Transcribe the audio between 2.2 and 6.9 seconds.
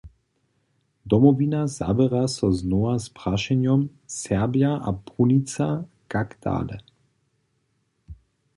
so znowa z prašenjom „Serbja a brunica- Kak dale?“